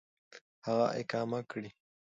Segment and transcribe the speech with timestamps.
[0.65, 1.69] هغه اقامه كړي.